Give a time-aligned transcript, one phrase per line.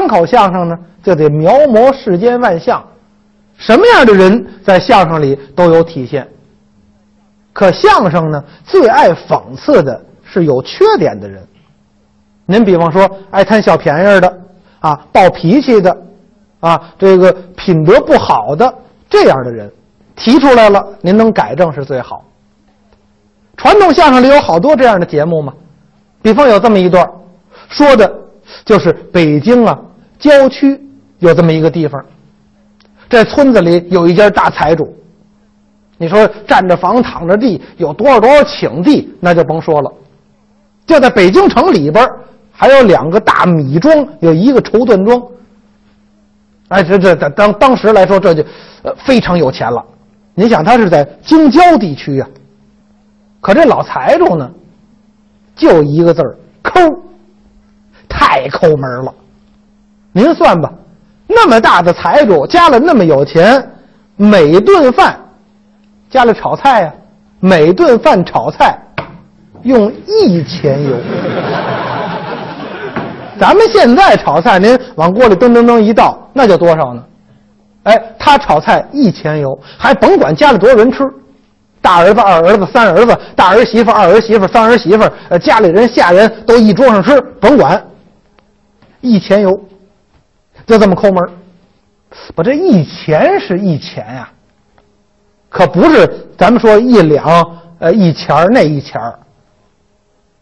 [0.00, 2.82] 单口相声呢，就得描摹世间万象，
[3.58, 6.26] 什么样的人在相声里都有体现。
[7.52, 11.46] 可相声呢，最爱讽刺的是有缺点的人。
[12.46, 14.38] 您比方说，爱贪小便宜的，
[14.78, 15.94] 啊，暴脾气的，
[16.60, 18.74] 啊，这个品德不好的
[19.10, 19.70] 这样的人，
[20.16, 22.24] 提出来了，您能改正是最好。
[23.58, 25.52] 传统相声里有好多这样的节目嘛，
[26.22, 27.06] 比方有这么一段，
[27.68, 28.10] 说的
[28.64, 29.78] 就是北京啊
[30.20, 30.80] 郊区
[31.18, 32.04] 有这么一个地方，
[33.08, 34.94] 这村子里有一家大财主。
[35.96, 39.92] 你说占着房躺着地，有多少多少顷地，那就甭说了。
[40.86, 42.08] 就在北京城里边，
[42.52, 45.22] 还有两个大米庄，有一个绸缎庄。
[46.68, 48.42] 哎，这这当当时来说，这就
[48.82, 49.84] 呃非常有钱了。
[50.34, 52.26] 你想，他是在京郊地区呀。
[53.40, 54.50] 可这老财主呢，
[55.54, 56.80] 就一个字儿抠，
[58.08, 59.14] 太抠门了。
[60.12, 60.72] 您算吧，
[61.26, 63.70] 那么大的财主，家里那么有钱，
[64.16, 65.16] 每顿饭。
[66.10, 66.92] 家里炒菜呀，
[67.38, 68.76] 每顿饭炒菜
[69.62, 70.96] 用一钱油。
[73.38, 77.02] 咱们现在炒菜，您往锅里噔噔噔一倒，那就多少呢？
[77.84, 81.08] 哎，他炒菜一钱油，还甭管家里多少人吃，
[81.80, 87.82] 大儿子、二儿子、三儿子，大儿媳妇、二儿媳妇、三儿媳妇，呃，家里人、下人都一桌上吃，甭管，
[89.00, 89.58] 一钱油，
[90.70, 91.28] 就这么抠门
[92.34, 94.30] 把这一钱是一钱呀。
[95.48, 99.18] 可不是咱们说一两呃一钱儿那一钱儿，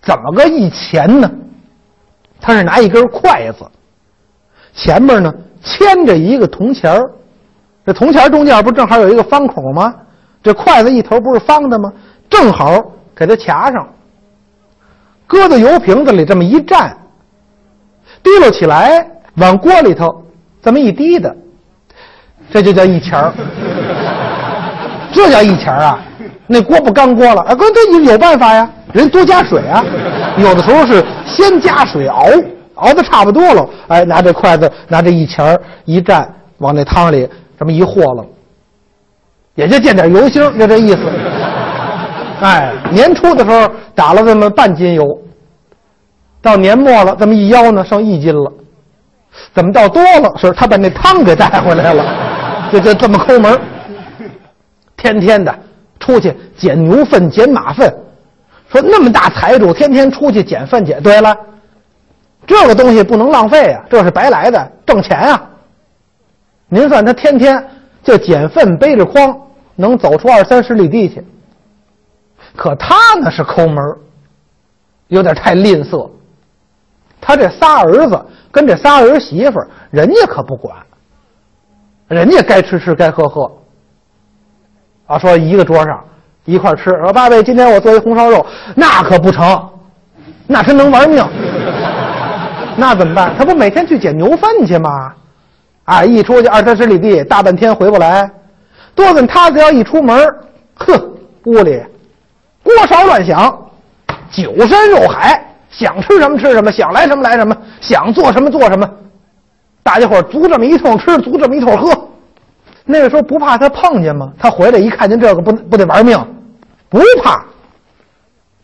[0.00, 1.30] 怎么个一钱呢？
[2.40, 3.70] 他是拿一根筷子，
[4.72, 7.12] 前面呢牵着一个铜钱儿，
[7.84, 9.94] 这铜钱中间不正好有一个方孔吗？
[10.42, 11.92] 这筷子一头不是方的吗？
[12.30, 12.82] 正好
[13.14, 13.86] 给它卡上，
[15.26, 16.96] 搁在油瓶子里这么一站，
[18.22, 20.22] 提溜起来往锅里头
[20.62, 21.34] 这么一滴的，
[22.50, 23.32] 这就叫一钱儿。
[25.12, 25.98] 这叫一钱儿啊！
[26.46, 27.54] 那锅不干锅了啊？
[27.54, 29.84] 哥，这有办法呀，人多加水啊。
[30.38, 32.24] 有的时候是先加水熬，
[32.74, 36.26] 熬的差不多了，哎，拿这筷子拿这一钱儿一蘸，
[36.58, 38.26] 往那汤里这么一和了，
[39.54, 40.98] 也就见点油星，就这意思。
[42.40, 45.04] 哎，年初的时候打了这么半斤油，
[46.42, 48.52] 到年末了这么一腰呢，剩一斤了。
[49.54, 50.36] 怎么倒多了？
[50.36, 52.04] 是他把那汤给带回来了，
[52.72, 53.60] 就就这么抠门
[54.96, 55.54] 天天的
[56.00, 57.94] 出去捡牛粪、捡马粪，
[58.68, 61.00] 说那么大财主，天天出去捡粪捡。
[61.02, 61.36] 对了，
[62.46, 65.50] 这个东西不能浪费啊，这是白来的，挣钱啊。
[66.68, 67.64] 您算他天天
[68.02, 69.38] 就捡粪，背着筐
[69.76, 71.24] 能走出二三十里地去。
[72.56, 73.76] 可他呢是抠门
[75.08, 76.10] 有点太吝啬。
[77.20, 79.60] 他这仨儿子跟这仨儿媳妇，
[79.90, 80.76] 人家可不管，
[82.06, 83.50] 人家该吃吃，该喝喝。
[85.06, 86.04] 啊，说一个桌上
[86.44, 89.68] 一块吃，说八位，今天我做一红烧肉，那可不成，
[90.46, 91.22] 那真能玩命。
[92.76, 93.34] 那怎么办？
[93.36, 95.12] 他不每天去捡牛粪去吗？
[95.84, 98.30] 啊，一出去二三十里地，大半天回不来。
[98.94, 100.16] 多跟他只要一出门，
[100.76, 101.12] 哼，
[101.46, 101.82] 屋里
[102.62, 103.58] 锅勺乱响，
[104.30, 105.44] 酒山肉海，
[105.76, 108.88] 想吃什么吃什么，想来什么来什么，想做什么做什么。
[109.82, 112.08] 大家伙足这么一通吃，足这么一通喝。
[112.84, 114.32] 那个时候不怕他碰见吗？
[114.38, 116.18] 他回来一看见这个，不不得玩命？
[116.88, 117.44] 不怕。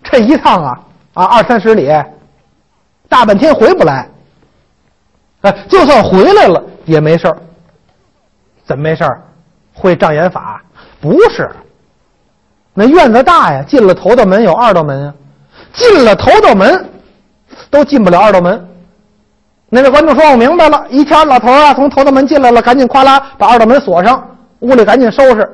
[0.03, 0.81] 这一趟啊
[1.15, 1.89] 啊二三十里，
[3.09, 4.09] 大半天回不来。
[5.43, 7.37] 哎，就算回来了也没事儿。
[8.65, 9.23] 怎么没事儿？
[9.75, 10.63] 会障眼法？
[11.01, 11.51] 不是。
[12.73, 15.15] 那院子大呀，进了头道门有二道门啊，
[15.73, 16.90] 进了头道门
[17.71, 18.67] 都进不了二道门。
[19.73, 24.21] 那位观众说：“我明白了，一瞧老头啊，从头道门进来了，赶紧咵啦把二道门锁上，
[24.59, 25.49] 屋里赶紧收拾。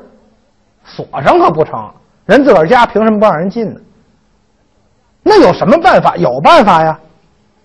[0.87, 1.87] 锁上可不成，
[2.25, 3.79] 人自个儿家凭什么不让人进呢？
[5.23, 6.17] 那有什么办法？
[6.17, 6.99] 有办法呀！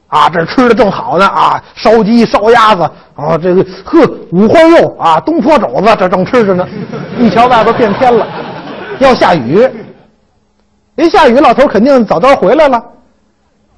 [0.10, 2.82] 啊，这吃的正好呢啊，烧鸡、烧鸭子
[3.16, 6.68] 啊，这个呵，五花肉啊，东坡肘子，这正吃着呢。
[7.18, 8.28] 一瞧外边变天了，
[9.00, 9.66] 要下雨。
[10.98, 12.84] 一下雨，老头肯定早早回来了。”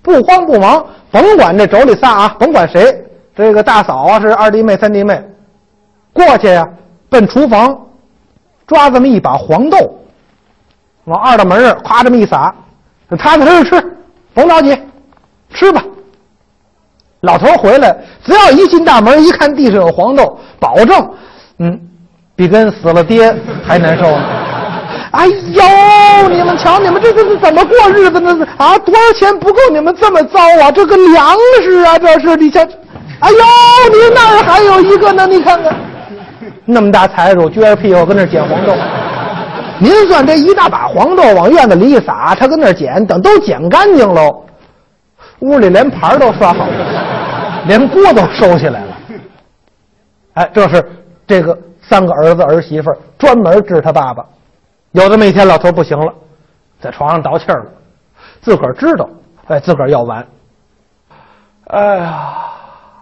[0.04, 2.94] 不慌不忙，甭管这妯娌仨啊，甭管谁，
[3.36, 5.20] 这个大嫂啊是二弟妹、三弟妹，
[6.12, 6.68] 过去呀，
[7.10, 7.76] 奔厨房，
[8.68, 9.78] 抓这么一把黄豆，
[11.06, 12.54] 往二道门儿夸这么一撒，
[13.18, 13.98] 踏踏实实吃，
[14.34, 14.78] 甭着急，
[15.54, 15.82] 吃吧。
[17.22, 17.96] 老头回来，
[18.26, 21.10] 只要一进大门，一看地上有黄豆，保证，
[21.60, 21.80] 嗯，
[22.36, 23.34] 比跟死了爹
[23.66, 24.24] 还难受呢。
[25.12, 25.64] 哎呦，
[26.30, 28.48] 你们瞧，你们这这是怎么过日子呢？
[28.58, 30.72] 啊，多少钱不够你们这么糟啊？
[30.72, 32.62] 这个粮食啊，这是你瞧，
[33.20, 33.38] 哎呦，
[33.92, 35.76] 您那儿还有一个呢，你看看，
[36.66, 38.74] 那么大财主，撅着屁股跟那捡黄豆。
[39.80, 44.44] 您算这一大把黄豆往院子里一撒，他跟那捡，等都捡干净喽，
[45.40, 46.76] 屋里连盘都刷好了，
[47.68, 48.98] 连锅都收起来了。
[50.36, 50.84] 哎，这是
[51.28, 54.24] 这个三个儿子儿媳妇专门治他爸爸。
[54.94, 56.14] 有这么一天，老头不行了，
[56.80, 57.72] 在床上倒气儿了，
[58.42, 59.10] 自个儿知道，
[59.48, 60.26] 哎，自个儿要完。
[61.68, 62.36] 哎呀，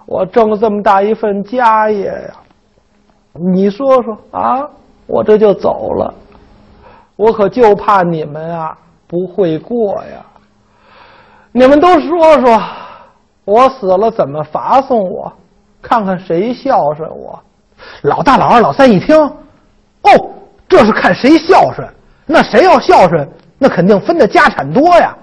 [0.05, 2.33] 我挣了这么大一份家业呀，
[3.53, 4.69] 你说说啊，
[5.05, 6.13] 我这就走了，
[7.17, 8.77] 我可就怕你们啊
[9.07, 10.25] 不会过呀。
[11.51, 12.61] 你们都说说，
[13.43, 15.31] 我死了怎么罚送我？
[15.81, 17.37] 看看谁孝顺我。
[18.03, 20.30] 老大、老二、老三一听，哦，
[20.71, 21.85] 这是看谁孝顺。
[22.25, 23.27] 那谁要孝顺，
[23.57, 25.13] 那肯定分的家产多呀。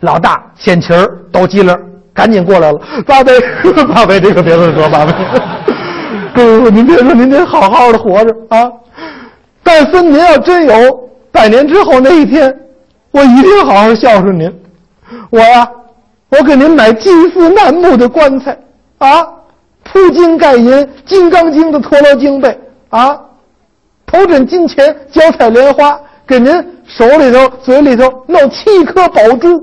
[0.00, 1.78] 老大先旗儿抖机灵，
[2.12, 2.80] 赶紧过来了。
[3.06, 3.40] 八位，
[3.94, 5.12] 八位，这个别乱说，八辈。
[6.34, 8.68] 不不不，您别说，您得好好的活着啊。
[9.62, 12.52] 但是您要真有百年之后那一天，
[13.12, 14.52] 我一定好好孝顺您。
[15.30, 15.68] 我呀，
[16.30, 18.58] 我给您买金丝楠木的棺材
[18.98, 19.22] 啊，
[19.84, 22.58] 铺金盖银，金刚经的陀罗经背
[22.88, 23.16] 啊。
[24.14, 26.52] 头枕金钱，脚踩莲花，给您
[26.86, 29.60] 手里头、嘴里头弄七颗宝珠，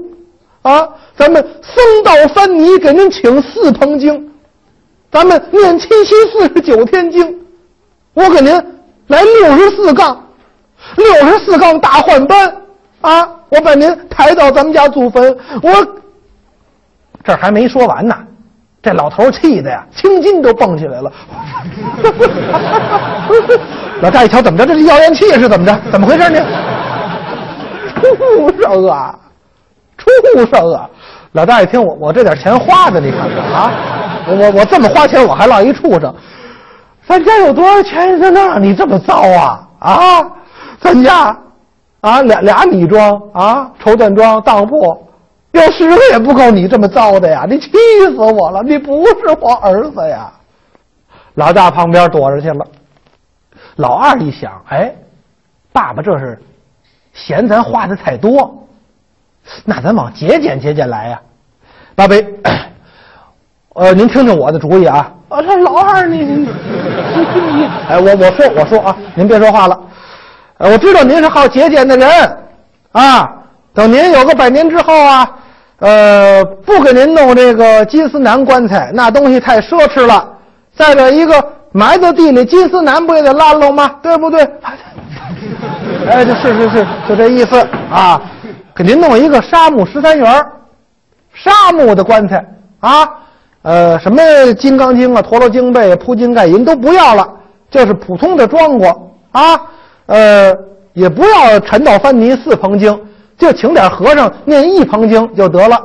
[0.62, 0.86] 啊！
[1.16, 4.30] 咱们僧道翻泥给您请四棚经，
[5.10, 7.40] 咱们念七七四十九天经，
[8.14, 8.52] 我给您
[9.08, 10.22] 来六十四杠，
[10.98, 12.54] 六十四杠大换班，
[13.00, 13.30] 啊！
[13.48, 15.72] 我把您抬到咱们家祖坟，我
[17.24, 18.14] 这还没说完呢。
[18.84, 21.12] 这老头气的呀，青筋都蹦起来了。
[24.02, 24.66] 老大一瞧，怎么着？
[24.66, 25.80] 这是要咽气是怎么着？
[25.92, 26.40] 怎么回事呢？
[28.02, 28.08] 畜
[28.60, 29.14] 生啊！
[29.98, 30.10] 畜
[30.46, 30.90] 生啊！
[31.34, 33.72] 老大一听，我我这点钱花的，你看看啊！
[34.28, 36.12] 我我我这么花钱，我还落一畜生。
[37.08, 38.58] 咱家有多少钱在那？
[38.58, 40.26] 你这么糟啊啊！
[40.80, 41.38] 咱家
[42.02, 45.08] 啊俩俩米庄啊，绸缎庄当铺。
[45.62, 47.46] 要十个也不够你这么糟的呀！
[47.48, 47.70] 你气
[48.10, 48.62] 死我了！
[48.64, 50.32] 你不是我儿子呀！
[51.36, 52.66] 老大旁边躲着去了。
[53.76, 54.94] 老二一想，哎，
[55.72, 56.42] 爸爸这是
[57.14, 58.68] 嫌咱花的太多，
[59.64, 61.22] 那咱往节俭节俭来呀！
[61.96, 62.26] 八贝，
[63.76, 65.14] 呃，您听听我的主意啊！
[65.30, 66.50] 啊，这老二你你你，
[67.88, 69.80] 哎，我我说我说啊，您别说话了。
[70.58, 72.38] 呃，我知道您是好节俭的人
[72.92, 73.38] 啊。
[73.74, 75.38] 等您有个百年之后啊。
[75.82, 80.32] 呃，不给您弄这个金丝楠棺材，那东西太奢侈了。
[80.78, 83.96] 再者一个，埋在地里，金丝楠不也得烂了吗？
[84.00, 84.44] 对不对？
[86.08, 88.22] 哎，这是是是，就这意思啊。
[88.76, 90.46] 给您弄一个沙木十三元
[91.34, 92.46] 沙木的棺材
[92.80, 93.10] 啊。
[93.64, 94.22] 呃，什么
[94.60, 97.28] 金刚经啊、陀罗经背、铺金盖银都不要了，
[97.72, 99.60] 就是普通的装过啊。
[100.06, 100.56] 呃，
[100.94, 102.96] 也不要陈道翻泥四棚经。
[103.42, 105.82] 就请点和尚念一棚经就得了，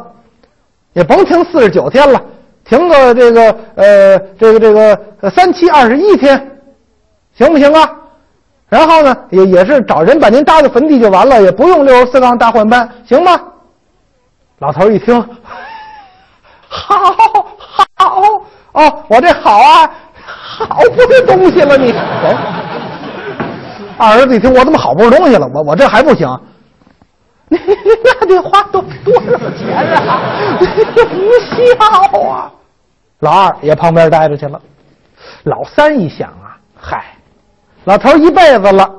[0.92, 2.20] 也甭停四十九天了，
[2.66, 6.38] 停个这个呃这个这个三七二十一天，
[7.32, 7.90] 行不行啊？
[8.68, 13.40] 然后呢，也也是找人把您搭在坟地就完了，也不用六十四杠大换班，行吗？
[14.58, 15.18] 老头一听，
[16.68, 16.94] 好
[17.94, 18.42] 好
[18.72, 19.90] 哦，我这好啊，
[20.68, 21.94] 好不是东西了你。
[23.96, 25.48] 二儿子一听，我怎么好不是东西了？
[25.54, 26.28] 我我这还不行。
[27.50, 30.20] 那得花多多少钱啊？
[30.94, 32.50] 不孝啊！
[33.20, 34.60] 老二也旁边待着去了。
[35.44, 37.14] 老三一想啊，嗨，
[37.84, 38.90] 老头一辈子了，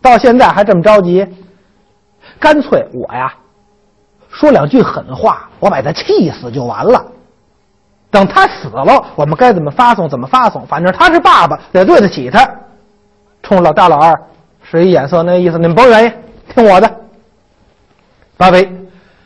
[0.00, 1.26] 到现在还这么着急，
[2.38, 3.34] 干脆我呀，
[4.30, 7.04] 说两句狠话，我把他气死就完了。
[8.10, 12.48] 等他死了，我们该怎么发送怎么发送，反正他是爸爸，得对得起他。
[13.42, 14.18] 冲老大老二
[14.62, 16.12] 使一眼色，那意思你们甭愿意，
[16.54, 17.03] 听我的。
[18.36, 18.68] 八位，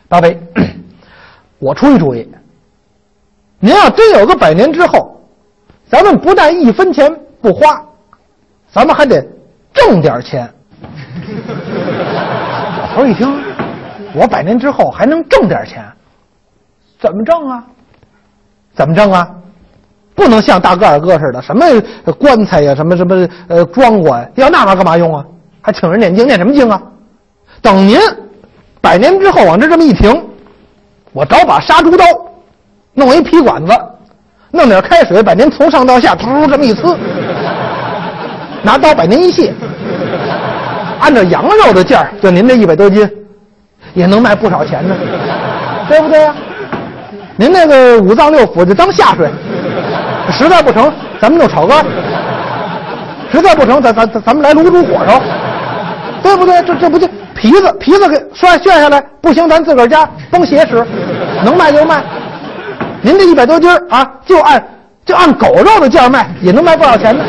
[0.07, 0.39] 八位，
[1.57, 2.29] 我出一主意。
[3.59, 5.19] 您要真有个百年之后，
[5.89, 7.83] 咱们不但一分钱不花，
[8.71, 9.21] 咱们还得
[9.73, 10.47] 挣点钱。
[12.77, 13.27] 老头一听，
[14.13, 15.83] 我百年之后还能挣点钱，
[16.99, 17.65] 怎么挣啊？
[18.73, 19.27] 怎么挣啊？
[20.15, 21.65] 不能像大哥二哥似的，什么
[22.13, 25.25] 棺材呀，什么什么呃装过呀，要那玩意儿干嘛用啊？
[25.61, 26.81] 还请人念经，念什么经啊？
[27.61, 27.99] 等您。
[28.81, 30.23] 百年之后往这这么一停，
[31.11, 32.05] 我找把杀猪刀，
[32.93, 33.73] 弄一皮管子，
[34.51, 36.95] 弄点开水，把您从上到下突这么一呲，
[38.63, 39.53] 拿刀把您一卸，
[40.99, 43.09] 按照羊肉的价就您这一百多斤，
[43.93, 44.95] 也能卖不少钱呢，
[45.87, 46.33] 对不对呀？
[47.35, 49.29] 您那个五脏六腑就当下水，
[50.31, 51.85] 实在不成，咱们就炒肝。
[53.31, 55.21] 实在不成，咱咱咱咱们来卤煮火烧，
[56.23, 56.61] 对不对？
[56.63, 59.01] 这这不就皮子皮子给涮炫下来？
[59.21, 60.85] 不行，咱自个儿家崩鞋使，
[61.43, 62.03] 能卖就卖。
[63.01, 64.67] 您这一百多斤啊，就按
[65.05, 67.23] 就按狗肉的价卖，也能卖不少钱呢，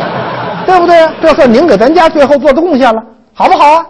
[0.67, 1.09] 对不对？
[1.23, 3.03] 这算您给咱家最后做的贡献了，
[3.35, 3.87] 好不好啊？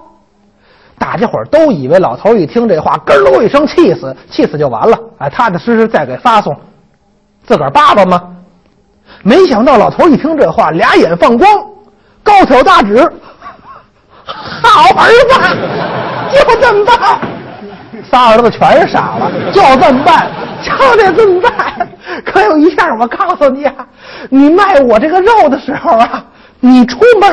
[0.98, 4.98] 大家伙儿都以为老头一听这话，咯喽一声气死，气死就完了。
[5.18, 6.54] 哎，踏踏实实再给发送，
[7.46, 8.22] 自个儿爸爸吗？
[9.22, 11.48] 没想到老头一听这话，俩眼放光。
[12.22, 12.96] 高挑大指，
[14.26, 15.40] 好儿子，
[16.46, 17.18] 就这么办。
[18.10, 20.30] 仨儿子全是傻了，就这么办，
[20.62, 21.88] 就得这么办。
[22.24, 23.74] 可有一样，我告诉你啊，
[24.28, 26.24] 你卖我这个肉的时候啊，
[26.60, 27.32] 你出门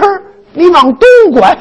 [0.53, 1.55] 你往东拐，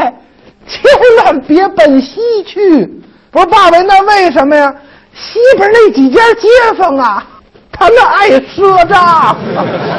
[0.66, 0.82] 千
[1.24, 2.86] 万别奔西去。
[3.30, 4.74] 不是爸爸，那为什么呀？
[5.14, 7.24] 西边那几家街坊啊，
[7.72, 9.36] 他们爱赊账，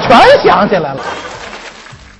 [0.07, 0.99] 全想起来了。